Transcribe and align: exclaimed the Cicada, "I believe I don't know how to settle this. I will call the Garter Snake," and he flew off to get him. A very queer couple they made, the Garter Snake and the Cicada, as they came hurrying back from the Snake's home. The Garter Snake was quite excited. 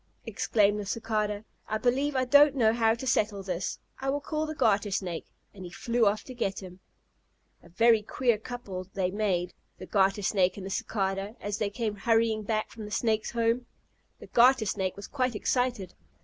exclaimed 0.25 0.79
the 0.79 0.85
Cicada, 0.87 1.45
"I 1.67 1.77
believe 1.77 2.15
I 2.15 2.25
don't 2.25 2.55
know 2.55 2.73
how 2.73 2.95
to 2.95 3.05
settle 3.05 3.43
this. 3.43 3.77
I 3.99 4.09
will 4.09 4.19
call 4.19 4.47
the 4.47 4.55
Garter 4.55 4.89
Snake," 4.89 5.27
and 5.53 5.63
he 5.63 5.69
flew 5.69 6.07
off 6.07 6.23
to 6.23 6.33
get 6.33 6.63
him. 6.63 6.79
A 7.61 7.69
very 7.69 8.01
queer 8.01 8.39
couple 8.39 8.87
they 8.95 9.11
made, 9.11 9.53
the 9.77 9.85
Garter 9.85 10.23
Snake 10.23 10.57
and 10.57 10.65
the 10.65 10.71
Cicada, 10.71 11.35
as 11.39 11.59
they 11.59 11.69
came 11.69 11.97
hurrying 11.97 12.41
back 12.41 12.71
from 12.71 12.85
the 12.85 12.89
Snake's 12.89 13.29
home. 13.29 13.67
The 14.17 14.25
Garter 14.25 14.65
Snake 14.65 14.95
was 14.95 15.05
quite 15.05 15.35
excited. 15.35 15.93